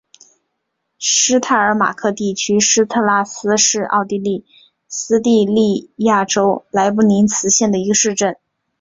[0.97, 4.47] 施泰尔马克地区施特拉斯是奥地利
[4.89, 8.35] 施蒂利亚州莱布尼茨县的一个市镇。